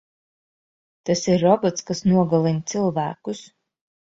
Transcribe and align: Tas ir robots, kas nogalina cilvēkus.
Tas 1.09 1.21
ir 1.33 1.39
robots, 1.43 1.85
kas 1.91 2.01
nogalina 2.13 2.65
cilvēkus. 2.75 3.45